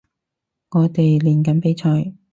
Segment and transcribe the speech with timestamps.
[0.71, 2.15] 我哋練緊比賽